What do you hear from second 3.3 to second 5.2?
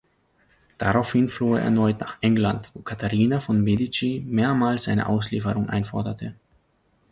von Medici mehrmals seine